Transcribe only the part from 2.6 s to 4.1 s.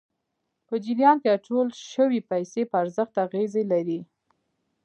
په ارزښت اغېز لري.